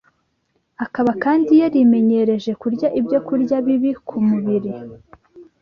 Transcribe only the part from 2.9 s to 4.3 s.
ibyokurya bibi ku